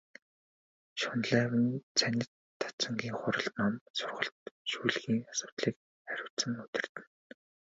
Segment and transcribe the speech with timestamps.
[0.99, 5.75] Шунлайв нь цанид дацангийн хурал ном, сургалт шүүлгийн асуудлыг
[6.07, 7.03] хариуцан удирдана.